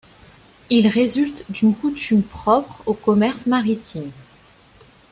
Il 0.71 0.87
résulte 0.87 1.45
d'une 1.51 1.75
coutume 1.75 2.23
propre 2.23 2.81
au 2.87 2.95
commerce 2.95 3.45
maritime. 3.45 4.09